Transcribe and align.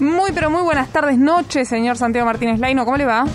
Muy, 0.00 0.32
pero 0.32 0.48
muy 0.48 0.62
buenas 0.62 0.88
tardes, 0.88 1.18
noches, 1.18 1.68
señor 1.68 1.98
Santiago 1.98 2.24
Martínez 2.24 2.58
Laino. 2.58 2.86
¿Cómo 2.86 2.96
le 2.96 3.04
va? 3.04 3.26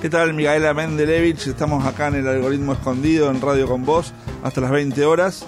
¿Qué 0.00 0.10
tal, 0.10 0.34
Micaela 0.34 0.74
Mendelevich? 0.74 1.46
Estamos 1.46 1.86
acá 1.86 2.08
en 2.08 2.16
el 2.16 2.26
algoritmo 2.26 2.72
escondido 2.72 3.30
en 3.30 3.40
Radio 3.40 3.68
con 3.68 3.84
Vos 3.84 4.12
hasta 4.42 4.60
las 4.60 4.72
20 4.72 5.04
horas. 5.04 5.46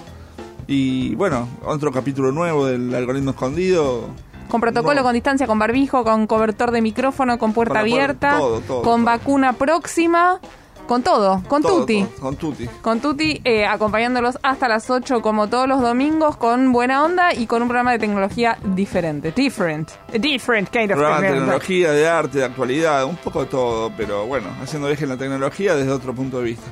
Y 0.65 1.13
bueno, 1.15 1.49
otro 1.65 1.91
capítulo 1.91 2.31
nuevo 2.31 2.65
del 2.67 2.95
algoritmo 2.95 3.31
escondido. 3.31 4.07
Con 4.47 4.61
protocolo, 4.61 5.03
con 5.03 5.13
distancia, 5.13 5.45
con 5.45 5.59
barbijo, 5.59 6.05
con 6.05 6.25
cobertor 6.25 6.71
de 6.71 6.81
micrófono, 6.81 7.37
con 7.37 7.51
puerta 7.51 7.81
abierta, 7.81 8.39
con 8.81 9.03
vacuna 9.03 9.53
próxima. 9.53 10.39
Con 10.87 11.01
todo, 11.01 11.41
con 11.47 11.63
Tuti. 11.63 12.05
Con, 12.19 12.35
Tuti. 12.35 12.67
Con 12.81 12.99
Tuti, 12.99 13.41
eh, 13.43 13.65
acompañándolos 13.65 14.37
hasta 14.43 14.67
las 14.67 14.89
8 14.89 15.21
como 15.21 15.47
todos 15.47 15.67
los 15.67 15.81
domingos, 15.81 16.37
con 16.37 16.71
buena 16.71 17.03
onda 17.03 17.33
y 17.33 17.47
con 17.47 17.63
un 17.63 17.67
programa 17.67 17.91
de 17.91 17.99
tecnología 17.99 18.57
diferente. 18.63 19.31
Different. 19.31 19.89
A 20.13 20.19
different 20.19 20.69
kind 20.69 20.91
of 20.91 20.97
Programa 20.97 21.21
de 21.21 21.33
tecnología, 21.33 21.91
de 21.91 22.07
arte, 22.07 22.37
de 22.37 22.45
actualidad, 22.45 23.05
un 23.05 23.15
poco 23.15 23.41
de 23.41 23.47
todo, 23.47 23.91
pero 23.97 24.27
bueno, 24.27 24.47
haciendo 24.61 24.87
viaje 24.87 25.05
en 25.05 25.09
la 25.09 25.17
tecnología 25.17 25.75
desde 25.75 25.91
otro 25.91 26.13
punto 26.13 26.37
de 26.37 26.43
vista. 26.43 26.67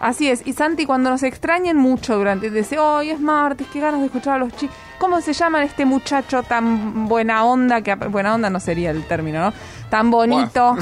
Así 0.00 0.28
es, 0.28 0.46
y 0.46 0.52
Santi, 0.52 0.86
cuando 0.86 1.10
nos 1.10 1.22
extrañen 1.22 1.76
mucho 1.76 2.16
durante, 2.16 2.50
dice, 2.50 2.78
hoy 2.78 3.10
es 3.10 3.20
martes, 3.20 3.66
qué 3.72 3.80
ganas 3.80 4.00
de 4.00 4.06
escuchar 4.06 4.36
a 4.36 4.38
los 4.38 4.52
chicos. 4.56 4.74
¿Cómo 4.98 5.20
se 5.20 5.32
llama 5.32 5.62
este 5.64 5.84
muchacho 5.84 6.42
tan 6.42 7.06
buena 7.08 7.44
onda? 7.44 7.82
que 7.82 7.94
Buena 7.94 8.34
onda 8.34 8.48
no 8.48 8.60
sería 8.60 8.90
el 8.90 9.06
término, 9.06 9.40
¿no? 9.40 9.52
Tan 9.90 10.10
bonito, 10.10 10.76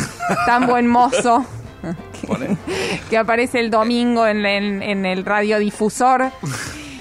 tan 0.47 0.67
buen 0.67 0.87
mozo. 0.87 1.45
que, 3.11 3.19
aparece 3.19 3.61
el 3.61 3.71
domingo 3.71 4.27
en, 4.27 4.45
el 4.45 5.25
radiodifusor. 5.25 6.31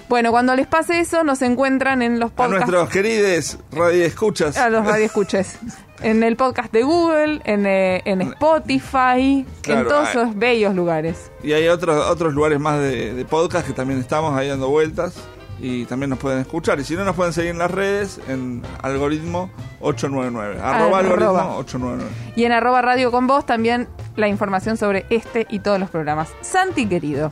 Bueno, 0.08 0.32
cuando 0.32 0.56
les 0.56 0.68
pase 0.68 1.00
eso, 1.00 1.24
nos 1.24 1.42
encuentran 1.42 2.02
en 2.02 2.20
los 2.20 2.32
podcasts. 2.32 2.70
A 2.70 2.72
nuestros 2.72 2.90
queridos 2.90 3.58
radioescuchas. 3.72 4.58
A 4.58 4.70
los 4.70 4.86
radioescuchas. 4.86 5.58
en 6.02 6.24
el 6.24 6.36
podcast 6.36 6.72
de 6.72 6.84
Google, 6.84 7.42
en, 7.46 7.66
eh, 7.66 8.04
Spotify, 8.06 9.46
en 9.68 9.88
todos 9.88 10.10
esos 10.10 10.36
bellos 10.36 10.76
lugares. 10.76 11.32
Y 11.42 11.54
hay 11.54 11.68
otros 11.68 12.06
otros 12.08 12.34
lugares 12.34 12.60
más 12.60 12.80
de, 12.80 13.14
de 13.14 13.26
podcast 13.26 13.66
que 13.66 13.74
también 13.74 14.00
estamos 14.00 14.38
ahí 14.38 14.48
dando 14.48 14.70
vueltas 14.70 15.16
y 15.60 15.86
también 15.86 16.10
nos 16.10 16.20
pueden 16.20 16.40
escuchar. 16.40 16.80
Y 16.80 16.84
si 16.84 16.96
no, 16.96 17.04
nos 17.04 17.16
pueden 17.16 17.34
seguir 17.34 17.52
en 17.52 17.58
las 17.58 17.72
redes 17.72 18.20
en 18.28 18.62
algoritmo 18.82 19.50
899. 19.80 20.62
Arroba 20.62 21.00
algoritmo 21.00 21.58
899. 21.58 22.12
Y 22.36 22.44
en 22.44 22.52
arroba 22.52 22.82
radio 22.82 23.12
con 23.12 23.28
vos 23.28 23.46
también 23.46 23.88
la 24.16 24.28
información 24.28 24.78
sobre 24.78 25.06
este 25.10 25.48
y 25.50 25.60
todos 25.60 25.80
los 25.80 25.90
programas. 25.90 26.30
Santi 26.42 26.88
querido, 26.88 27.32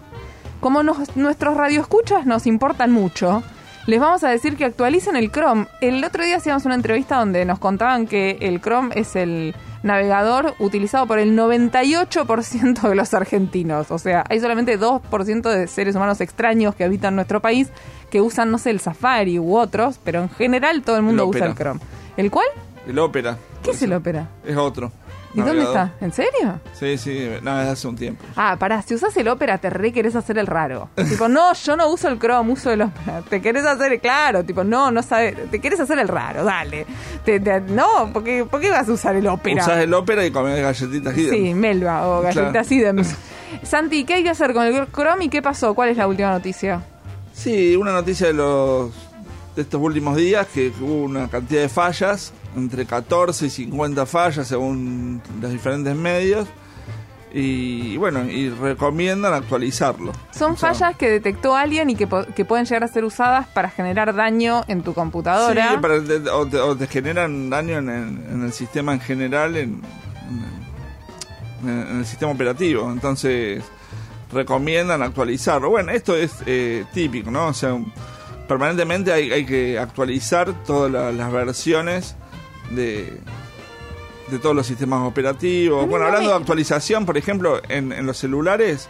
como 0.59 0.81
nuestros 0.83 1.57
radioescuchas 1.57 2.25
nos 2.25 2.47
importan 2.47 2.91
mucho, 2.91 3.43
les 3.85 3.99
vamos 3.99 4.23
a 4.23 4.29
decir 4.29 4.55
que 4.55 4.65
actualicen 4.65 5.15
el 5.15 5.31
Chrome. 5.31 5.67
El 5.81 6.03
otro 6.03 6.23
día 6.23 6.37
hacíamos 6.37 6.65
una 6.65 6.75
entrevista 6.75 7.17
donde 7.17 7.43
nos 7.45 7.59
contaban 7.59 8.07
que 8.07 8.37
el 8.41 8.61
Chrome 8.61 8.91
es 8.95 9.15
el 9.15 9.55
navegador 9.83 10.53
utilizado 10.59 11.05
por 11.05 11.19
el 11.19 11.37
98% 11.37 12.87
de 12.87 12.95
los 12.95 13.13
argentinos. 13.13 13.91
O 13.91 13.99
sea, 13.99 14.23
hay 14.29 14.39
solamente 14.39 14.79
2% 14.79 15.41
de 15.49 15.67
seres 15.67 15.95
humanos 15.95 16.21
extraños 16.21 16.75
que 16.75 16.85
habitan 16.85 17.15
nuestro 17.15 17.41
país 17.41 17.69
que 18.09 18.21
usan, 18.21 18.51
no 18.51 18.57
sé, 18.57 18.69
el 18.69 18.79
Safari 18.79 19.39
u 19.39 19.57
otros, 19.57 19.99
pero 20.03 20.21
en 20.21 20.29
general 20.29 20.83
todo 20.83 20.95
el 20.95 21.03
mundo 21.03 21.25
usa 21.27 21.45
el 21.47 21.55
Chrome. 21.55 21.81
¿El 22.15 22.31
cuál? 22.31 22.47
El 22.87 22.97
Opera. 22.99 23.37
¿Qué 23.61 23.71
es 23.71 23.81
el 23.81 23.93
Opera? 23.93 24.29
Es 24.45 24.55
otro. 24.55 24.91
¿Y 25.33 25.41
dónde 25.41 25.63
está? 25.63 25.93
¿En 25.99 26.11
serio? 26.11 26.59
Sí, 26.73 26.97
sí, 26.97 27.29
nada, 27.41 27.59
desde 27.59 27.71
hace 27.73 27.87
un 27.87 27.95
tiempo. 27.95 28.23
Ah, 28.35 28.55
pará, 28.59 28.81
si 28.81 28.93
usas 28.93 29.15
el 29.17 29.27
Opera 29.27 29.57
te 29.57 29.69
re 29.69 29.91
querés 29.91 30.15
hacer 30.15 30.37
el 30.37 30.47
raro. 30.47 30.89
tipo, 31.09 31.27
no, 31.27 31.53
yo 31.53 31.75
no 31.75 31.89
uso 31.89 32.07
el 32.07 32.19
Chrome, 32.19 32.51
uso 32.51 32.71
el 32.71 32.83
Opera. 32.83 33.21
Te 33.27 33.41
querés 33.41 33.65
hacer, 33.65 33.99
claro, 33.99 34.43
tipo, 34.43 34.63
no, 34.63 34.91
no 34.91 35.01
sabes, 35.01 35.49
te 35.49 35.59
querés 35.59 35.79
hacer 35.79 35.99
el 35.99 36.07
raro, 36.07 36.43
dale. 36.43 36.85
no, 37.69 38.11
¿por 38.13 38.23
qué, 38.23 38.45
¿por 38.45 38.61
qué 38.61 38.69
vas 38.69 38.87
a 38.87 38.91
usar 38.91 39.15
el 39.15 39.27
Opera? 39.27 39.63
Usás 39.63 39.79
el 39.79 39.93
Opera 39.93 40.25
y 40.25 40.31
comes 40.31 40.61
galletitas 40.61 41.17
Idem. 41.17 41.33
Sí, 41.33 41.53
Melba 41.53 42.07
o 42.07 42.21
galletitas 42.21 42.67
claro. 42.67 43.03
Santi, 43.63 44.03
¿qué 44.03 44.15
hay 44.15 44.23
que 44.23 44.29
hacer 44.29 44.53
con 44.53 44.65
el 44.65 44.87
Chrome 44.91 45.25
y 45.25 45.29
qué 45.29 45.41
pasó? 45.41 45.73
¿Cuál 45.73 45.89
es 45.89 45.97
la 45.97 46.07
última 46.07 46.31
noticia? 46.31 46.83
Sí, 47.33 47.75
una 47.75 47.91
noticia 47.91 48.27
de 48.27 48.33
los 48.33 48.91
de 49.55 49.61
estos 49.61 49.81
últimos 49.81 50.15
días 50.15 50.47
que 50.47 50.71
hubo 50.81 51.03
una 51.03 51.29
cantidad 51.29 51.61
de 51.61 51.69
fallas, 51.69 52.33
entre 52.55 52.85
14 52.85 53.47
y 53.47 53.49
50 53.49 54.05
fallas 54.05 54.47
según 54.47 55.21
los 55.41 55.51
diferentes 55.51 55.95
medios. 55.95 56.47
Y 57.35 57.97
bueno, 57.97 58.25
y 58.29 58.49
recomiendan 58.49 59.33
actualizarlo. 59.33 60.11
Son 60.31 60.55
fallas 60.55 60.95
que 60.95 61.09
detectó 61.09 61.55
alguien 61.55 61.89
y 61.89 61.95
que, 61.95 62.07
que, 62.35 62.45
pueden 62.45 62.65
llegar 62.65 62.83
a 62.83 62.87
ser 62.87 63.03
usadas 63.03 63.47
para 63.47 63.71
generar 63.71 64.13
daño 64.13 64.63
en 64.67 64.83
tu 64.83 64.93
computadora. 64.93 65.81
Sí, 65.81 66.29
o, 66.31 66.77
te, 66.77 66.85
generan 66.85 67.49
daño 67.49 67.79
en 67.79 67.89
el, 68.43 68.53
sistema 68.53 68.93
en 68.93 68.99
general, 68.99 69.57
en, 69.57 69.81
en, 71.63 71.97
el 71.97 72.05
sistema 72.05 72.31
operativo. 72.33 72.91
Entonces, 72.91 73.63
recomiendan 74.31 75.01
actualizarlo. 75.01 75.71
Bueno, 75.71 75.91
esto 75.91 76.15
es 76.15 76.35
eh, 76.45 76.85
típico, 76.93 77.31
¿no? 77.31 77.47
O 77.47 77.53
sea, 77.53 77.75
permanentemente 78.47 79.11
hay, 79.11 79.45
que 79.45 79.79
actualizar 79.79 80.53
todas 80.65 80.91
las 80.91 81.31
versiones 81.31 82.15
de, 82.71 83.19
de 84.29 84.39
todos 84.39 84.55
los 84.55 84.65
sistemas 84.67 85.01
operativos. 85.01 85.87
Bueno, 85.87 86.05
hablando 86.05 86.29
de 86.29 86.35
actualización, 86.35 87.05
por 87.05 87.17
ejemplo, 87.17 87.61
en, 87.69 88.05
los 88.05 88.17
celulares 88.17 88.89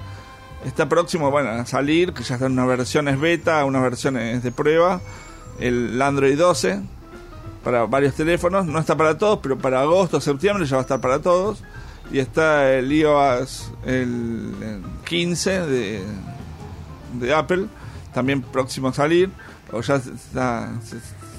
está 0.66 0.88
próximo 0.88 1.30
bueno, 1.32 1.50
a 1.50 1.66
salir, 1.66 2.14
que 2.14 2.24
ya 2.24 2.36
están 2.36 2.54
unas 2.54 2.68
versiones 2.68 3.20
beta, 3.20 3.66
unas 3.66 3.82
versiones 3.82 4.44
de 4.44 4.52
prueba, 4.52 5.02
el 5.60 6.02
Android 6.02 6.38
12 6.38 6.82
para 7.64 7.86
varios 7.86 8.14
teléfonos, 8.16 8.66
no 8.66 8.78
está 8.80 8.96
para 8.98 9.18
todos, 9.18 9.40
pero 9.42 9.58
para 9.58 9.82
agosto, 9.82 10.20
septiembre 10.20 10.66
ya 10.66 10.76
va 10.76 10.82
a 10.82 10.84
estar 10.84 11.00
para 11.00 11.20
todos. 11.20 11.64
Y 12.12 12.20
está 12.20 12.74
el 12.74 12.92
iOS 12.92 13.72
el, 13.86 14.84
15 15.06 15.62
de, 15.62 16.04
de 17.14 17.34
Apple, 17.34 17.68
también 18.14 18.42
próximo 18.42 18.90
a 18.90 18.94
salir, 18.94 19.32
o 19.72 19.82
ya 19.82 19.96
está, 19.96 20.70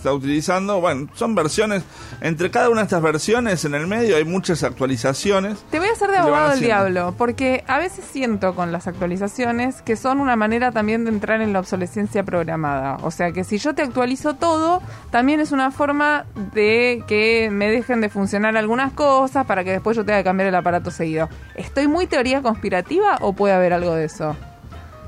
está 0.05 0.13
utilizando. 0.13 0.83
Bueno, 0.83 1.09
son 1.15 1.35
versiones. 1.35 1.83
Entre 2.21 2.51
cada 2.51 2.69
una 2.69 2.83
de 2.83 2.85
estas 2.85 3.01
versiones, 3.01 3.65
en 3.65 3.75
el 3.75 3.87
medio 3.87 4.17
hay 4.17 4.25
muchas 4.25 4.63
actualizaciones. 4.63 5.65
Te 5.71 5.79
voy 5.79 5.89
a 5.89 5.93
hacer 5.93 6.11
de 6.11 6.19
abogado 6.19 6.51
del 6.51 6.61
diablo, 6.61 7.15
porque 7.17 7.65
a 7.67 7.79
veces 7.79 8.05
siento 8.05 8.55
con 8.55 8.71
las 8.71 8.87
actualizaciones 8.87 9.81
que 9.81 9.97
son 9.97 10.21
una 10.21 10.37
manera 10.37 10.73
también 10.73 11.05
de 11.05 11.11
entrar 11.11 11.41
en 11.41 11.55
la 11.55 11.61
obsolescencia 11.61 12.23
programada. 12.23 12.99
O 13.03 13.11
sea 13.11 13.33
que 13.33 13.45
si 13.45 13.57
yo 13.57 13.75
te 13.75 13.81
actualizo 13.81 14.35
todo, 14.35 14.83
también 15.11 15.41
es 15.41 15.53
una 15.53 15.71
forma 15.71 16.27
de 16.53 17.03
que 17.09 17.49
me 17.51 17.71
dejen 17.71 18.03
de 18.03 18.11
funcionar 18.11 18.59
algunas 18.59 18.93
cosas 18.93 19.47
para 19.47 19.65
que 19.65 19.73
después 19.73 19.97
yo 19.97 20.05
tenga 20.05 20.19
que 20.19 20.25
cambiar 20.25 20.51
el 20.51 20.55
aparato 20.55 20.91
seguido. 20.91 21.31
¿Estoy 21.55 21.89
muy 21.89 22.07
teoría 22.07 22.43
conspirativa 22.43 23.17
o 23.23 23.33
puede 23.33 23.55
haber 23.55 23.73
algo 23.73 23.95
de 23.95 24.05
eso? 24.05 24.37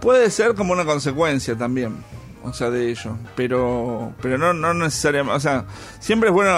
Puede 0.00 0.30
ser 0.30 0.54
como 0.54 0.72
una 0.72 0.86
consecuencia 0.86 1.54
también 1.54 2.15
o 2.46 2.52
sea, 2.52 2.70
de 2.70 2.90
ello. 2.90 3.16
Pero, 3.34 4.12
pero 4.22 4.38
no, 4.38 4.52
no 4.52 4.72
necesariamente, 4.72 5.36
o 5.36 5.40
sea, 5.40 5.64
siempre 5.98 6.28
es 6.28 6.34
bueno 6.34 6.52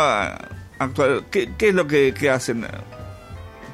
actuar. 0.79 1.25
¿Qué, 1.31 1.51
es 1.59 1.75
lo 1.75 1.87
que, 1.87 2.31
hacen? 2.31 2.67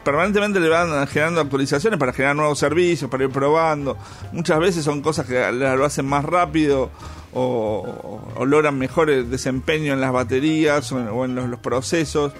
Permanentemente 0.04 0.60
le 0.60 0.68
van 0.68 1.06
generando 1.08 1.40
actualizaciones 1.40 1.98
para 1.98 2.12
generar 2.12 2.36
nuevos 2.36 2.58
servicios, 2.58 3.10
para 3.10 3.24
ir 3.24 3.30
probando. 3.30 3.98
Muchas 4.32 4.58
veces 4.60 4.84
son 4.84 5.02
cosas 5.02 5.26
que 5.26 5.50
lo 5.52 5.84
hacen 5.84 6.06
más 6.06 6.24
rápido 6.24 6.90
o, 7.32 8.44
logran 8.46 8.78
mejor 8.78 9.10
desempeño 9.26 9.92
en 9.92 10.00
las 10.00 10.12
baterías 10.12 10.92
o 10.92 11.24
en, 11.24 11.34
los, 11.34 11.60
procesos. 11.60 12.32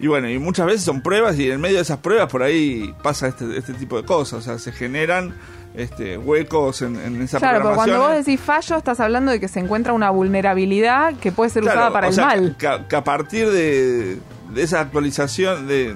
Y 0.00 0.06
bueno, 0.06 0.28
y 0.30 0.38
muchas 0.38 0.66
veces 0.66 0.82
son 0.82 1.02
pruebas 1.02 1.36
y 1.38 1.50
en 1.50 1.60
medio 1.60 1.76
de 1.76 1.82
esas 1.82 1.98
pruebas 1.98 2.30
por 2.30 2.44
ahí 2.44 2.94
pasa 3.02 3.26
este, 3.26 3.56
este 3.56 3.74
tipo 3.74 3.96
de 3.96 4.06
cosas. 4.06 4.40
O 4.40 4.42
sea, 4.42 4.58
se 4.58 4.70
generan 4.70 5.34
este, 5.74 6.18
huecos 6.18 6.82
en, 6.82 6.96
en 6.96 7.22
esa 7.22 7.38
claro, 7.38 7.60
Claro, 7.60 7.76
cuando 7.76 7.98
vos 8.00 8.12
decís 8.12 8.40
fallo, 8.40 8.76
estás 8.76 9.00
hablando 9.00 9.30
de 9.30 9.40
que 9.40 9.48
se 9.48 9.60
encuentra 9.60 9.92
una 9.92 10.10
vulnerabilidad 10.10 11.14
que 11.14 11.32
puede 11.32 11.50
ser 11.50 11.64
usada 11.64 11.92
para 11.92 12.08
el 12.08 12.16
mal. 12.16 12.56
Que, 12.58 12.96
a 12.96 13.04
partir 13.04 13.50
de, 13.50 14.18
esa 14.56 14.80
actualización, 14.80 15.68
de 15.68 15.94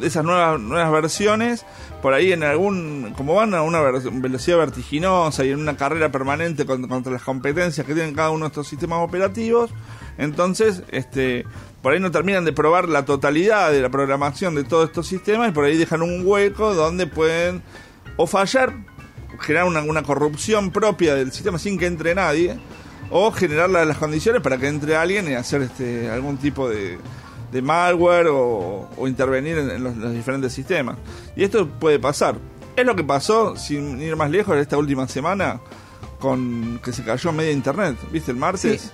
esas 0.00 0.24
nuevas, 0.24 0.60
nuevas 0.60 0.92
versiones, 0.92 1.64
por 2.04 2.12
ahí 2.12 2.32
en 2.32 2.42
algún, 2.42 3.14
como 3.16 3.34
van 3.34 3.54
a 3.54 3.62
una 3.62 3.80
velocidad 3.80 4.58
vertiginosa 4.58 5.42
y 5.42 5.52
en 5.52 5.58
una 5.58 5.74
carrera 5.78 6.12
permanente 6.12 6.66
contra, 6.66 7.10
las 7.10 7.22
competencias 7.22 7.86
que 7.86 7.94
tienen 7.94 8.14
cada 8.14 8.30
uno 8.30 8.44
de 8.44 8.48
estos 8.48 8.68
sistemas 8.68 8.98
operativos, 9.00 9.70
entonces, 10.18 10.82
este, 10.90 11.46
por 11.80 11.94
ahí 11.94 12.00
no 12.00 12.10
terminan 12.10 12.44
de 12.44 12.52
probar 12.52 12.90
la 12.90 13.06
totalidad 13.06 13.72
de 13.72 13.80
la 13.80 13.88
programación 13.88 14.54
de 14.54 14.64
todos 14.64 14.90
estos 14.90 15.06
sistemas 15.06 15.48
y 15.48 15.52
por 15.52 15.64
ahí 15.64 15.78
dejan 15.78 16.02
un 16.02 16.26
hueco 16.26 16.74
donde 16.74 17.06
pueden 17.06 17.62
o 18.18 18.26
fallar, 18.26 18.74
generar 19.40 19.66
una, 19.66 19.82
una 19.82 20.02
corrupción 20.02 20.70
propia 20.70 21.14
del 21.14 21.32
sistema 21.32 21.58
sin 21.58 21.78
que 21.78 21.86
entre 21.86 22.14
nadie, 22.14 22.58
o 23.10 23.30
generar 23.30 23.70
las 23.70 23.98
condiciones 23.98 24.42
para 24.42 24.58
que 24.58 24.68
entre 24.68 24.96
alguien 24.96 25.28
y 25.30 25.34
hacer 25.34 25.62
este 25.62 26.10
algún 26.10 26.36
tipo 26.36 26.68
de, 26.68 26.98
de 27.54 27.62
malware 27.62 28.26
o, 28.30 28.88
intervenir 29.06 29.56
en, 29.58 29.84
los, 29.84 30.12
diferentes 30.12 30.52
sistemas. 30.52 30.96
Y 31.36 31.44
esto 31.44 31.68
puede 31.68 32.00
pasar. 32.00 32.36
Es 32.74 32.84
lo 32.84 32.96
que 32.96 33.04
pasó, 33.04 33.56
sin 33.56 34.00
ir 34.02 34.16
más 34.16 34.28
lejos, 34.28 34.56
esta 34.56 34.76
última 34.76 35.06
semana, 35.06 35.60
con 36.18 36.80
que 36.82 36.92
se 36.92 37.04
cayó 37.04 37.30
media 37.30 37.52
internet, 37.52 37.96
¿viste? 38.10 38.32
El 38.32 38.38
martes. 38.38 38.92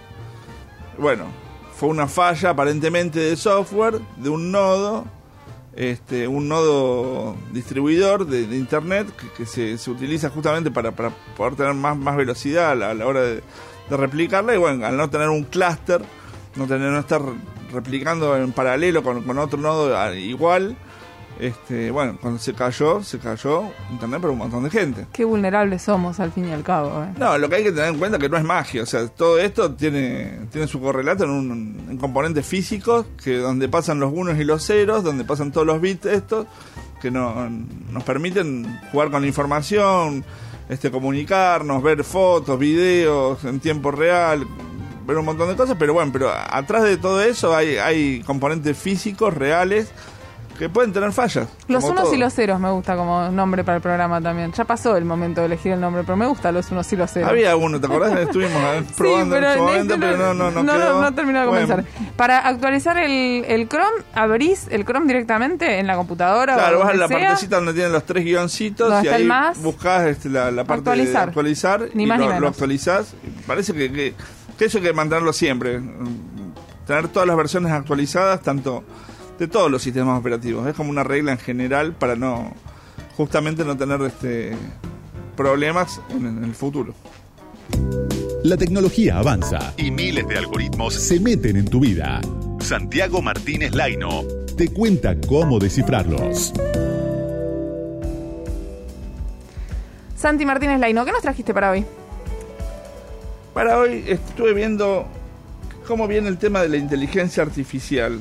Bueno, 0.98 1.24
fue 1.74 1.88
una 1.88 2.06
falla 2.06 2.50
aparentemente 2.50 3.18
de 3.18 3.34
software 3.36 3.98
de 4.18 4.28
un 4.28 4.52
nodo, 4.52 5.06
este, 5.76 6.26
un 6.26 6.48
nodo 6.48 7.36
distribuidor 7.52 8.26
de, 8.26 8.42
internet 8.56 9.08
que, 9.36 9.46
se, 9.46 9.78
se, 9.78 9.90
utiliza 9.90 10.30
justamente 10.30 10.70
para, 10.70 10.92
para 10.92 11.10
poder 11.36 11.56
tener 11.56 11.74
más, 11.74 11.96
más 11.96 12.16
velocidad 12.16 12.72
a 12.72 12.94
la, 12.94 13.06
hora 13.06 13.22
de, 13.22 13.42
de 13.88 13.96
replicarla. 13.96 14.54
Y 14.54 14.58
bueno, 14.58 14.84
al 14.86 14.96
no 14.96 15.08
tener 15.10 15.28
un 15.28 15.44
clúster, 15.44 16.02
no 16.56 16.66
tener 16.66 16.90
no 16.90 16.98
estar 16.98 17.22
replicando 17.72 18.36
en 18.36 18.52
paralelo 18.52 19.02
con, 19.02 19.22
con 19.22 19.38
otro 19.38 19.58
nodo 19.58 19.96
ah, 19.96 20.14
igual. 20.14 20.76
Este, 21.40 21.90
bueno, 21.90 22.18
cuando 22.20 22.38
se 22.38 22.52
cayó, 22.52 23.02
se 23.02 23.18
cayó 23.18 23.62
internet 23.90 24.20
para 24.20 24.30
un 24.30 24.38
montón 24.38 24.62
de 24.62 24.68
gente. 24.68 25.06
Qué 25.10 25.24
vulnerables 25.24 25.80
somos 25.80 26.20
al 26.20 26.32
fin 26.32 26.46
y 26.46 26.52
al 26.52 26.62
cabo. 26.62 27.02
¿eh? 27.02 27.14
No, 27.18 27.38
lo 27.38 27.48
que 27.48 27.56
hay 27.56 27.62
que 27.64 27.72
tener 27.72 27.88
en 27.88 27.98
cuenta 27.98 28.18
es 28.18 28.22
que 28.22 28.28
no 28.28 28.36
es 28.36 28.44
magia, 28.44 28.82
o 28.82 28.86
sea, 28.86 29.08
todo 29.08 29.38
esto 29.38 29.72
tiene, 29.72 30.40
tiene 30.52 30.66
su 30.66 30.82
correlato 30.82 31.24
en, 31.24 31.30
un, 31.30 31.86
en 31.88 31.96
componentes 31.96 32.44
físicos, 32.44 33.06
que 33.24 33.38
donde 33.38 33.70
pasan 33.70 33.98
los 33.98 34.12
unos 34.12 34.38
y 34.38 34.44
los 34.44 34.66
ceros, 34.66 35.02
donde 35.02 35.24
pasan 35.24 35.50
todos 35.50 35.66
los 35.66 35.80
bits 35.80 36.04
estos, 36.04 36.46
que 37.00 37.10
no, 37.10 37.48
nos 37.90 38.04
permiten 38.04 38.78
jugar 38.92 39.10
con 39.10 39.22
la 39.22 39.28
información, 39.28 40.22
este, 40.68 40.90
comunicarnos, 40.90 41.82
ver 41.82 42.04
fotos, 42.04 42.58
videos 42.58 43.42
en 43.46 43.60
tiempo 43.60 43.90
real, 43.90 44.46
ver 45.06 45.16
un 45.16 45.24
montón 45.24 45.48
de 45.48 45.56
cosas, 45.56 45.76
pero 45.78 45.94
bueno, 45.94 46.12
pero 46.12 46.30
atrás 46.30 46.82
de 46.82 46.98
todo 46.98 47.22
eso 47.22 47.56
hay, 47.56 47.78
hay 47.78 48.20
componentes 48.26 48.76
físicos 48.76 49.32
reales 49.32 49.90
que 50.60 50.68
pueden 50.68 50.92
tener 50.92 51.10
fallas. 51.12 51.48
Los 51.68 51.84
unos 51.84 52.12
y 52.12 52.18
los 52.18 52.34
ceros 52.34 52.60
me 52.60 52.70
gusta 52.70 52.94
como 52.94 53.30
nombre 53.30 53.64
para 53.64 53.76
el 53.76 53.82
programa 53.82 54.20
también. 54.20 54.52
Ya 54.52 54.64
pasó 54.64 54.94
el 54.94 55.06
momento 55.06 55.40
de 55.40 55.46
elegir 55.46 55.72
el 55.72 55.80
nombre, 55.80 56.02
pero 56.04 56.18
me 56.18 56.26
gusta 56.26 56.52
los 56.52 56.70
unos 56.70 56.92
y 56.92 56.96
los 56.96 57.10
ceros. 57.10 57.30
Había 57.30 57.56
uno, 57.56 57.80
¿te 57.80 57.86
acordás? 57.86 58.18
Estuvimos 58.18 58.60
probando 58.96 59.38
en 59.38 59.54
su 59.54 59.62
momento, 59.62 59.94
pero 59.98 60.16
no, 60.18 60.34
no, 60.34 60.50
no, 60.50 60.62
no, 60.62 61.00
no, 61.00 61.14
terminó 61.14 61.40
de 61.40 61.46
comenzar. 61.46 61.84
Para 62.14 62.40
actualizar 62.40 62.98
el, 62.98 63.42
el 63.48 63.68
Chrome, 63.70 64.04
abrís 64.12 64.66
el 64.70 64.84
Chrome 64.84 65.06
directamente 65.06 65.78
en 65.78 65.86
la 65.86 65.96
computadora. 65.96 66.56
Claro, 66.56 66.80
vas 66.80 66.90
a 66.90 66.94
la 66.94 67.08
partecita 67.08 67.56
donde 67.56 67.72
tienen 67.72 67.92
los 67.92 68.04
tres 68.04 68.22
guioncitos 68.22 69.02
y 69.02 69.08
ahí 69.08 69.26
buscás 69.62 70.08
este, 70.08 70.28
la, 70.28 70.50
la, 70.50 70.64
parte 70.64 70.90
de 70.90 71.16
actualizar 71.16 71.88
ni 71.94 72.04
y 72.04 72.06
más 72.06 72.18
lo, 72.18 72.24
ni 72.24 72.28
menos. 72.28 72.42
lo 72.42 72.48
actualizás. 72.48 73.14
Parece 73.46 73.72
que, 73.72 73.90
que 73.90 74.14
que 74.60 74.66
eso 74.66 74.76
hay 74.76 74.84
que 74.84 74.92
mantenerlo 74.92 75.32
siempre. 75.32 75.80
Tener 76.86 77.08
todas 77.08 77.26
las 77.26 77.34
versiones 77.34 77.72
actualizadas, 77.72 78.42
tanto 78.42 78.84
de 79.40 79.48
todos 79.48 79.70
los 79.70 79.82
sistemas 79.82 80.20
operativos. 80.20 80.68
Es 80.68 80.74
como 80.74 80.90
una 80.90 81.02
regla 81.02 81.32
en 81.32 81.38
general 81.38 81.94
para 81.94 82.14
no, 82.14 82.52
justamente 83.16 83.64
no 83.64 83.74
tener 83.74 84.00
este 84.02 84.54
problemas 85.34 85.98
en, 86.10 86.44
el 86.44 86.54
futuro. 86.54 86.94
La 88.44 88.58
tecnología 88.58 89.16
avanza 89.16 89.72
y 89.78 89.90
miles 89.90 90.28
de 90.28 90.36
algoritmos 90.36 90.92
se 90.92 91.18
meten 91.20 91.56
en 91.56 91.64
tu 91.64 91.80
vida. 91.80 92.20
Santiago 92.60 93.22
Martínez 93.22 93.74
Laino 93.74 94.24
te 94.58 94.68
cuenta 94.68 95.18
cómo 95.26 95.58
descifrarlos. 95.58 96.52
Santi 100.16 100.44
Martínez 100.44 100.78
Laino, 100.80 101.02
¿qué 101.06 101.12
nos 101.12 101.22
trajiste 101.22 101.54
para 101.54 101.70
hoy? 101.70 101.86
Para 103.54 103.78
hoy 103.78 104.04
estuve 104.06 104.52
viendo 104.52 105.06
cómo 105.88 106.06
viene 106.06 106.28
el 106.28 106.36
tema 106.36 106.60
de 106.60 106.68
la 106.68 106.76
inteligencia 106.76 107.42
artificial. 107.42 108.20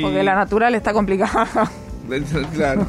Porque 0.00 0.22
la 0.22 0.34
natural 0.34 0.74
está 0.74 0.92
complicada. 0.92 1.70
claro. 2.54 2.86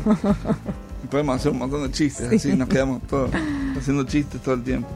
Podemos 1.10 1.36
hacer 1.36 1.52
un 1.52 1.60
montón 1.60 1.84
de 1.84 1.92
chistes, 1.92 2.32
así 2.32 2.56
nos 2.56 2.70
quedamos 2.70 3.02
todos 3.08 3.30
haciendo 3.78 4.04
chistes 4.06 4.42
todo 4.42 4.56
el 4.56 4.64
tiempo. 4.64 4.88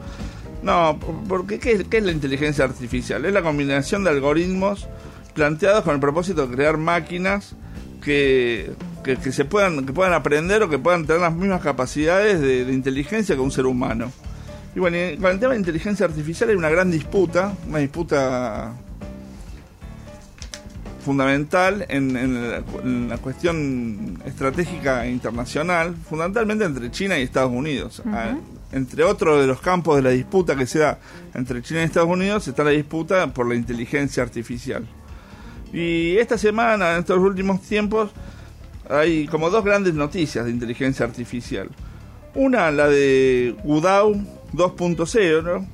No, 0.62 0.98
porque 1.28 1.58
¿qué, 1.58 1.84
¿qué 1.88 1.98
es 1.98 2.04
la 2.04 2.12
inteligencia 2.12 2.64
artificial? 2.64 3.24
Es 3.24 3.32
la 3.32 3.42
combinación 3.42 4.02
de 4.02 4.10
algoritmos 4.10 4.88
planteados 5.34 5.84
con 5.84 5.94
el 5.94 6.00
propósito 6.00 6.46
de 6.46 6.54
crear 6.54 6.76
máquinas 6.78 7.54
que, 8.02 8.72
que, 9.04 9.16
se 9.32 9.44
puedan, 9.44 9.86
que 9.86 9.92
puedan 9.92 10.12
aprender 10.12 10.62
o 10.64 10.68
que 10.68 10.78
puedan 10.78 11.06
tener 11.06 11.22
las 11.22 11.34
mismas 11.34 11.62
capacidades 11.62 12.40
de 12.40 12.72
inteligencia 12.72 13.36
que 13.36 13.40
un 13.40 13.52
ser 13.52 13.66
humano. 13.66 14.10
Y 14.74 14.80
bueno, 14.80 14.96
con 15.20 15.30
el 15.30 15.40
tema 15.40 15.54
de 15.54 15.58
inteligencia 15.58 16.06
artificial 16.06 16.50
hay 16.50 16.56
una 16.56 16.68
gran 16.68 16.90
disputa, 16.90 17.52
una 17.68 17.78
disputa 17.78 18.72
fundamental 21.08 21.86
en, 21.88 23.08
la, 23.08 23.16
cuestión 23.16 24.20
estratégica 24.26 25.06
internacional, 25.06 25.96
fundamentalmente 26.06 26.66
entre 26.66 26.90
China 26.90 27.18
y 27.18 27.22
Estados 27.22 27.50
Unidos. 27.50 28.02
Ah, 28.12 28.36
entre 28.72 29.04
otros 29.04 29.40
de 29.40 29.46
los 29.46 29.58
campos 29.58 29.96
de 29.96 30.02
la 30.02 30.10
disputa 30.10 30.54
que 30.54 30.66
se 30.66 30.80
da 30.80 30.98
entre 31.32 31.62
China 31.62 31.80
y 31.80 31.84
Estados 31.84 32.10
Unidos 32.10 32.46
está 32.46 32.62
la 32.62 32.72
disputa 32.72 33.32
por 33.32 33.48
la 33.48 33.54
inteligencia 33.54 34.22
artificial. 34.22 34.86
Y 35.72 36.18
esta 36.18 36.36
semana, 36.36 36.92
en 36.92 36.98
estos 36.98 37.16
últimos 37.16 37.62
tiempos, 37.62 38.10
hay 38.90 39.26
como 39.28 39.48
dos 39.48 39.64
grandes 39.64 39.94
noticias 39.94 40.44
de 40.44 40.50
inteligencia 40.50 41.06
artificial. 41.06 41.70
Una, 42.34 42.70
la 42.70 42.86
de 42.86 43.56
Udao, 43.64 44.12
2.0, 44.52 45.66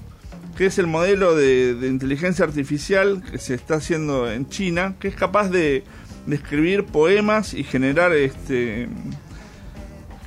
que 0.57 0.67
es 0.67 0.79
el 0.79 0.87
modelo 0.87 1.35
de, 1.35 1.77
inteligencia 1.83 2.45
artificial 2.45 3.23
que 3.23 3.39
se 3.39 3.55
está 3.55 3.77
haciendo 3.77 4.31
en 4.31 4.49
China, 4.49 4.95
que 4.99 5.09
es 5.09 5.15
capaz 5.15 5.49
de, 5.49 5.85
escribir 6.31 6.87
poemas 6.87 7.53
y 7.53 7.65
generar 7.65 8.13
este 8.13 8.89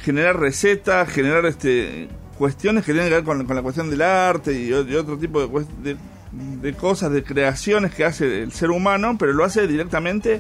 generar 0.03 0.39
recetas, 0.39 1.09
generar 1.09 1.47
este 1.47 2.07
cuestiones 2.38 2.85
que 2.85 2.94
tienen 2.94 3.09
que 3.09 3.15
ver 3.15 3.24
con, 3.24 3.47
la 3.47 3.62
cuestión 3.63 3.89
del 3.89 4.03
arte 4.03 4.53
y, 4.53 4.71
otro 4.71 5.18
tipo 5.18 5.41
de, 5.41 5.97
de, 6.62 6.73
cosas, 6.73 7.12
de 7.12 7.23
creaciones 7.23 7.95
que 7.95 8.06
hace 8.06 8.44
el 8.44 8.51
ser 8.51 8.69
humano, 8.69 9.18
pero 9.18 9.33
lo 9.33 9.44
hace 9.44 9.65
directamente 9.65 10.39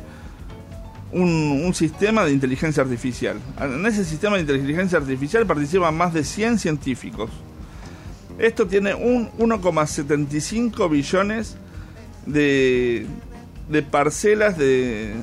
un, 1.11 1.63
un, 1.65 1.73
sistema 1.73 2.23
de 2.23 2.33
inteligencia 2.33 2.83
artificial. 2.83 3.39
En 3.59 3.83
ese 3.87 4.05
sistema 4.05 4.35
de 4.35 4.41
inteligencia 4.41 4.99
artificial 4.99 5.47
participan 5.47 5.97
más 5.97 6.13
de 6.13 6.23
100 6.23 6.59
científicos. 6.59 7.31
Esto 8.37 8.67
tiene 8.67 8.93
un 8.93 9.31
1,75 9.31 10.89
billones 10.89 11.57
de, 12.25 13.07
de 13.69 13.81
parcelas 13.81 14.57
de, 14.57 15.13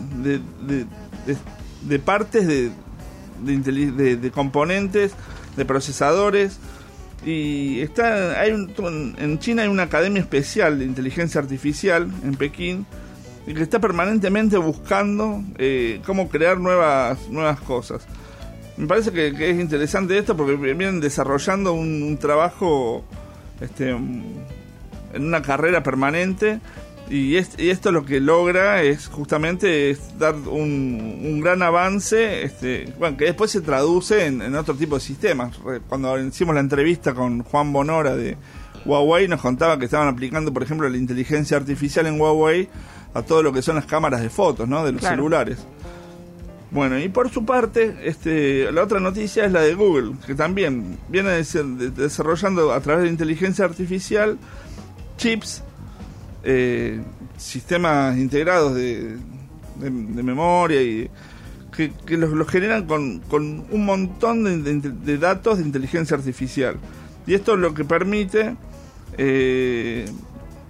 de, 1.83 1.99
partes 2.01 2.47
de, 2.47 4.31
componentes, 4.33 5.13
de 5.57 5.65
procesadores. 5.65 6.59
Y 7.25 7.81
está, 7.81 8.39
hay 8.41 8.51
en 8.51 9.39
China 9.39 9.63
hay 9.63 9.69
una 9.69 9.85
academia 9.85 10.21
especial 10.21 10.79
de 10.79 10.85
inteligencia 10.85 11.41
artificial 11.41 12.11
en 12.23 12.35
Pekín 12.35 12.85
y 13.47 13.55
que 13.55 13.63
está 13.63 13.79
permanentemente 13.79 14.57
buscando 14.59 15.43
eh, 15.57 16.01
cómo 16.05 16.29
crear 16.29 16.59
nuevas, 16.59 17.29
nuevas 17.31 17.61
cosas. 17.61 18.07
Me 18.77 18.87
parece 18.87 19.13
que, 19.13 19.29
es 19.29 19.61
interesante 19.61 20.19
esto 20.19 20.37
porque 20.37 20.57
vienen 20.57 21.01
desarrollando 21.01 21.73
un, 21.73 22.17
trabajo 22.19 23.05
este, 23.61 23.91
en 23.91 24.35
una 25.15 25.43
carrera 25.43 25.83
permanente 25.83 26.61
y, 27.11 27.37
esto 27.37 27.93
lo 27.93 28.05
que 28.05 28.19
logra 28.19 28.83
es 28.83 29.09
justamente 29.09 29.91
es 29.91 30.19
dar 30.19 30.35
un, 30.35 31.41
gran 31.41 31.63
avance 31.63 32.43
este, 32.45 32.93
bueno, 32.99 33.17
que 33.17 33.27
después 33.27 33.51
se 33.51 33.61
traduce 33.61 34.27
en, 34.27 34.55
otro 34.55 34.75
tipo 34.75 34.97
de 34.97 35.01
sistemas. 35.01 35.57
Cuando 35.89 36.19
hicimos 36.19 36.55
la 36.55 36.61
entrevista 36.61 37.15
con 37.15 37.43
Juan 37.43 37.73
Bonora 37.73 38.17
de 38.17 38.37
Huawei 38.85 39.29
nos 39.29 39.41
contaba 39.41 39.79
que 39.79 39.85
estaban 39.85 40.09
aplicando, 40.09 40.53
por 40.53 40.63
ejemplo, 40.63 40.89
la 40.89 40.97
inteligencia 40.97 41.57
artificial 41.57 42.07
en 42.07 42.21
Huawei 42.21 42.69
a 43.13 43.23
todo 43.23 43.43
lo 43.43 43.53
que 43.53 43.63
son 43.63 43.77
las 43.77 43.87
cámaras 43.87 44.21
de 44.23 44.31
fotos 44.31 44.69
¿no? 44.69 44.85
de 44.85 44.93
los 44.93 45.03
celulares. 45.03 45.67
Bueno, 46.75 46.99
y 46.99 47.09
por 47.09 47.31
su 47.31 47.45
parte, 47.45 47.95
este, 48.03 48.73
la 48.73 48.83
otra 48.83 48.99
noticia 48.99 49.45
es 49.45 49.53
la 49.53 49.61
de 49.61 49.75
Google, 49.75 50.17
que 50.27 50.35
también 50.35 50.99
viene 51.09 51.31
desarrollando 51.31 52.73
a 52.73 52.81
través 52.81 53.05
de 53.05 53.11
inteligencia 53.11 53.65
artificial 53.65 54.37
chips, 55.17 55.63
eh, 56.43 57.01
sistemas 57.37 58.19
integrados 58.19 58.75
de, 58.75 59.17
memoria 59.77 60.83
y 60.83 61.09
que, 61.77 62.17
los, 62.17 62.49
generan 62.49 62.87
con, 62.87 63.23
un 63.71 63.85
montón 63.85 64.65
de, 64.65 65.19
datos 65.19 65.59
de 65.59 65.65
inteligencia 65.65 66.17
artificial. 66.17 66.75
Y 67.25 67.35
esto 67.35 67.57
lo 67.57 67.73
que 67.73 67.85
permite, 67.85 68.57
eh, 69.17 70.07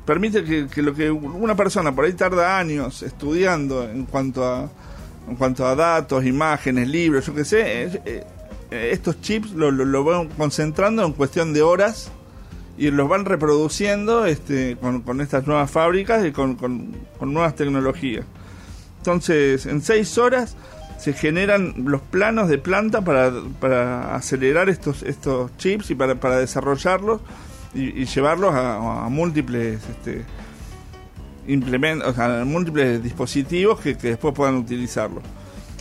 permite 0.04 0.68
que, 0.68 0.82
lo 0.82 0.94
que 0.94 1.10
una 1.10 1.56
persona 1.56 1.94
por 1.94 2.04
ahí 2.04 2.12
tarda 2.12 2.58
años 2.58 3.02
estudiando 3.02 3.88
en 3.88 4.04
cuanto 4.04 4.44
a, 4.44 4.70
en 5.28 5.36
cuanto 5.36 5.66
a 5.66 5.74
datos, 5.74 6.24
imágenes, 6.24 6.88
libros, 6.88 7.26
yo 7.26 7.34
qué 7.34 7.44
sé, 7.44 8.00
eh, 8.04 8.24
estos 8.70 9.20
chips 9.20 9.52
lo, 9.52 9.70
lo, 9.70 10.04
van 10.04 10.28
concentrando 10.28 11.04
en 11.04 11.12
cuestión 11.12 11.52
de 11.52 11.62
horas 11.62 12.10
y 12.76 12.90
los 12.90 13.08
van 13.08 13.24
reproduciendo 13.24 14.26
este, 14.26 14.76
con, 14.76 15.02
con 15.02 15.20
estas 15.20 15.46
nuevas 15.46 15.70
fábricas 15.70 16.24
y 16.24 16.32
con, 16.32 16.56
con, 16.56 16.92
con 17.18 17.32
nuevas 17.32 17.54
tecnologías. 17.54 18.24
Entonces, 18.98 19.66
en 19.66 19.80
seis 19.82 20.18
horas 20.18 20.56
se 20.98 21.12
generan 21.12 21.74
los 21.84 22.00
planos 22.00 22.48
de 22.48 22.58
planta 22.58 23.02
para, 23.02 23.32
para 23.60 24.14
acelerar 24.14 24.68
estos, 24.68 25.02
estos 25.02 25.54
chips 25.58 25.90
y 25.90 25.94
para, 25.94 26.14
para 26.14 26.38
desarrollarlos 26.38 27.20
y, 27.74 28.04
llevarlos 28.06 28.54
a, 28.54 29.06
múltiples 29.10 29.82
este, 29.90 30.24
implementos, 31.46 32.18
a 32.18 32.44
múltiples 32.44 33.02
dispositivos 33.02 33.80
que, 33.80 33.94
después 33.94 34.34
puedan 34.34 34.56
utilizarlos. 34.56 35.22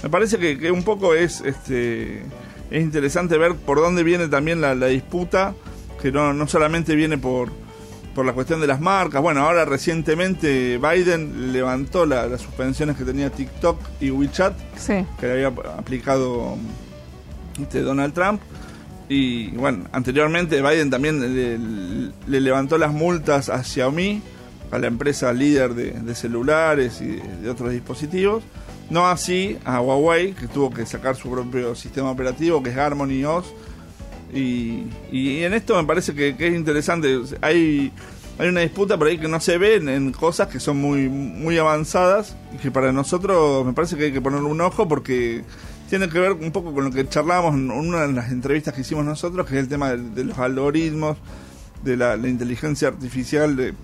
Me 0.02 0.10
parece 0.10 0.38
que, 0.38 0.72
un 0.72 0.84
poco 0.84 1.14
es 1.14 1.42
este 1.42 2.24
es 2.72 2.82
interesante 2.82 3.38
ver 3.38 3.56
por 3.56 3.78
dónde 3.80 4.04
viene 4.04 4.28
también 4.28 4.60
la, 4.60 4.74
la 4.74 4.88
disputa, 4.88 5.54
que 6.02 6.12
no, 6.12 6.34
no 6.34 6.48
solamente 6.48 6.96
viene 6.96 7.18
por, 7.18 7.52
por 8.14 8.26
la 8.26 8.34
cuestión 8.34 8.62
de 8.62 8.68
las 8.68 8.80
marcas. 8.80 9.22
Bueno, 9.22 9.42
ahora 9.42 9.66
recientemente 9.66 10.78
Biden 10.78 11.52
levantó 11.52 12.06
las 12.06 12.42
suspensiones 12.42 12.98
que 12.98 13.04
tenía 13.04 13.30
TikTok 13.30 13.80
y 14.00 14.12
WeChat, 14.12 14.54
que 15.20 15.28
le 15.28 15.34
había 15.34 15.48
aplicado 15.78 16.58
este, 17.62 17.82
Donald 17.82 18.14
Trump. 18.14 18.42
Y 19.10 19.50
bueno, 19.52 19.86
anteriormente 19.92 20.62
Biden 20.62 20.90
también 20.90 21.20
le, 22.28 22.40
levantó 22.42 22.78
las 22.78 22.94
multas 22.94 23.50
a 23.50 23.64
Xiaomi, 23.64 24.22
a 24.74 24.80
la 24.80 24.88
empresa 24.88 25.32
líder 25.32 25.74
de, 25.74 26.16
celulares 26.16 27.02
y 27.02 27.20
de, 27.42 27.50
otros 27.50 27.72
dispositivos. 27.72 28.44
No 28.90 29.08
así 29.08 29.58
a 29.66 29.80
Huawei, 29.80 30.34
que 30.34 30.48
tuvo 30.48 30.72
que 30.72 30.86
sacar 30.86 31.16
su 31.16 31.30
propio 31.30 31.76
sistema 31.76 32.12
operativo, 32.12 32.62
que 32.62 32.70
es 32.72 32.78
Harmony 32.78 33.24
OS 33.24 33.54
y, 34.34 35.44
en 35.44 35.54
esto 35.54 35.76
me 35.76 35.88
parece 35.88 36.14
que, 36.14 36.36
es 36.38 36.56
interesante. 36.56 37.20
Hay, 37.42 37.92
hay 38.40 38.50
una 38.50 38.62
disputa 38.62 38.98
por 38.98 39.08
ahí 39.08 39.18
que 39.18 39.28
no 39.28 39.40
se 39.40 39.58
ve 39.58 39.76
en, 39.76 40.12
cosas 40.12 40.48
que 40.48 40.60
son 40.60 40.78
muy, 40.78 41.08
muy 41.10 41.58
avanzadas 41.58 42.36
y 42.54 42.58
que 42.58 42.72
para 42.72 42.92
nosotros 42.92 43.66
me 43.66 43.74
parece 43.74 43.96
que 43.96 44.06
hay 44.06 44.12
que 44.12 44.22
ponerle 44.22 44.48
un 44.48 44.62
ojo 44.62 44.88
porque 44.88 45.44
tiene 45.90 46.10
que 46.10 46.20
ver 46.20 46.32
un 46.34 46.52
poco 46.52 46.74
con 46.74 46.86
lo 46.86 46.92
que 46.92 47.08
charlábamos 47.08 47.54
en 47.54 47.70
una 47.70 48.08
de 48.08 48.14
las 48.14 48.32
entrevistas 48.32 48.74
que 48.74 48.82
hicimos 48.82 49.06
nosotros, 49.06 49.48
que 49.48 49.56
es 49.56 49.60
el 49.60 49.70
tema 49.70 49.92
de, 49.92 50.24
los 50.24 50.38
algoritmos, 50.40 51.18
de 51.84 51.98
la, 51.98 52.16
inteligencia 52.16 52.88
artificial, 52.88 53.76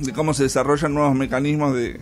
de, 0.00 0.12
cómo 0.12 0.34
se 0.34 0.44
desarrollan 0.44 0.94
nuevos 0.94 1.14
mecanismos 1.14 1.74
de 1.74 2.00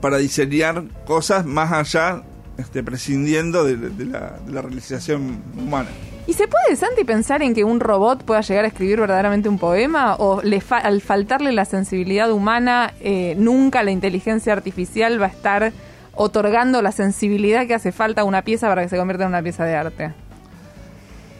para 0.00 0.18
diseñar 0.18 0.84
cosas 1.06 1.46
más 1.46 1.72
allá, 1.72 2.22
este, 2.58 2.82
prescindiendo 2.82 3.64
de, 3.64 4.06
la, 4.06 4.62
realización 4.62 5.42
humana. 5.56 5.88
¿Y 6.26 6.32
se 6.32 6.48
puede, 6.48 6.74
Santi, 6.76 7.04
pensar 7.04 7.42
en 7.42 7.54
que 7.54 7.64
un 7.64 7.80
robot 7.80 8.24
pueda 8.24 8.40
llegar 8.40 8.64
a 8.64 8.68
escribir 8.68 8.98
verdaderamente 8.98 9.48
un 9.48 9.58
poema? 9.58 10.16
¿O 10.16 10.40
le 10.42 10.62
al 10.70 11.00
faltarle 11.02 11.52
la 11.52 11.64
sensibilidad 11.64 12.32
humana, 12.32 12.94
eh, 13.00 13.34
nunca 13.36 13.82
la 13.82 13.90
inteligencia 13.90 14.52
artificial 14.52 15.20
va 15.20 15.26
a 15.26 15.30
estar 15.30 15.72
otorgando 16.14 16.80
la 16.80 16.92
sensibilidad 16.92 17.66
que 17.66 17.74
hace 17.74 17.92
falta 17.92 18.22
a 18.22 18.24
una 18.24 18.42
pieza 18.42 18.68
para 18.68 18.82
que 18.82 18.88
se 18.88 18.96
convierta 18.96 19.24
en 19.24 19.28
una 19.28 19.42
pieza 19.42 19.64
de 19.64 19.74
arte? 19.74 20.12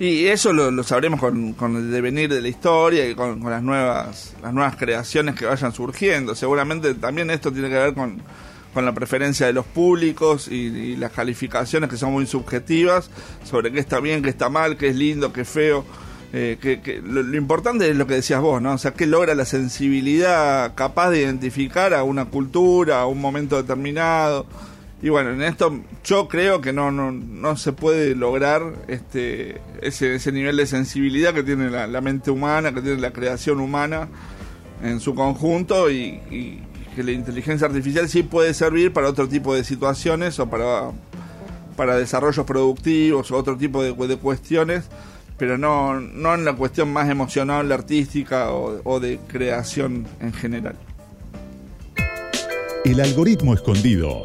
Y 0.01 0.27
eso 0.27 0.53
lo, 0.53 0.83
sabremos 0.83 1.21
con, 1.21 1.77
el 1.77 1.91
devenir 1.91 2.33
de 2.33 2.41
la 2.41 2.49
historia 2.49 3.09
y 3.09 3.15
con, 3.15 3.41
con, 3.41 3.51
las 3.51 3.63
nuevas 3.63 4.35
las 4.43 4.53
nuevas 4.53 4.77
creaciones 4.77 5.37
que 5.37 5.47
vayan 5.47 5.73
surgiendo. 5.73 6.35
Seguramente 6.35 6.95
también 6.95 7.31
esto 7.31 7.53
tiene 7.53 7.69
que 7.69 7.77
ver 7.77 7.95
con, 7.95 8.21
con 8.75 8.85
la 8.85 8.93
preferencia 8.93 9.47
de 9.47 9.53
los 9.53 9.65
públicos 9.65 10.49
y, 10.49 10.97
las 10.97 11.13
calificaciones 11.13 11.89
que 11.89 11.97
son 11.97 12.13
muy 12.13 12.27
subjetivas 12.27 13.09
sobre 13.45 13.73
qué 13.73 13.79
está 13.79 14.01
bien, 14.01 14.23
qué 14.23 14.31
está 14.31 14.49
mal, 14.49 14.77
qué 14.77 14.89
es 14.89 14.97
lindo, 14.97 15.33
qué 15.33 15.43
es 15.43 15.49
feo. 15.49 15.85
Eh, 16.33 16.59
que, 16.61 17.01
lo, 17.01 17.21
importante 17.37 17.89
es 17.89 17.97
lo 17.97 18.09
que 18.09 18.15
decías 18.15 18.41
vos, 18.41 18.61
¿no? 18.61 18.73
O 18.73 18.79
sea, 18.79 18.93
que 18.93 19.07
logra 19.07 19.37
la 19.37 19.45
sensibilidad 19.45 20.75
capaz 20.75 21.11
de 21.11 21.21
identificar 21.21 21.95
a 21.95 22.03
una 22.03 22.25
cultura, 22.25 23.01
a 23.01 23.07
un 23.07 23.21
momento 23.21 23.57
determinado. 23.57 24.45
Y 25.03 25.11
bueno, 25.11 25.31
en 25.31 25.43
esto 25.43 25.81
yo 26.05 26.29
creo 26.29 26.61
que 26.61 26.73
no, 26.73 26.91
no, 26.91 27.13
no 27.13 27.57
se 27.57 27.73
puede 27.73 28.15
lograr 28.15 28.63
este, 28.89 29.61
ese, 29.83 30.15
ese 30.15 30.33
nivel 30.33 30.57
de 30.57 30.67
sensibilidad 30.67 31.35
que 31.35 31.43
tiene 31.43 31.71
la, 31.71 32.01
mente 32.01 32.31
humana, 32.31 32.73
que 32.73 32.81
tiene 32.81 33.01
la 33.01 33.13
creación 33.13 33.61
humana 33.61 34.09
en 34.83 35.01
su 35.01 35.15
conjunto 35.15 35.91
y 35.91 36.63
que 36.95 37.03
la 37.03 37.13
inteligencia 37.13 37.67
artificial 37.67 38.09
sí 38.09 38.23
puede 38.23 38.55
servir 38.55 38.93
para 38.93 39.09
otro 39.09 39.29
tipo 39.29 39.55
de 39.55 39.65
situaciones 39.65 40.39
o 40.39 40.49
para, 40.49 40.93
para 41.77 41.97
desarrollos 41.97 42.47
productivos 42.47 43.31
o 43.31 43.37
otro 43.37 43.57
tipo 43.57 43.83
de, 43.83 43.93
de 43.93 44.17
cuestiones, 44.17 44.85
pero 45.37 45.59
no, 45.59 46.01
no 46.01 46.35
en 46.35 46.45
la 46.45 46.55
cuestión 46.55 46.93
más 46.93 47.11
emocional, 47.11 47.71
artística 47.73 48.53
o, 48.53 48.81
o 48.85 49.01
de 49.01 49.19
creación 49.27 50.07
en 50.21 50.33
general. 50.33 50.77
El 52.85 53.01
algoritmo 53.01 53.55
escondido. 53.55 54.25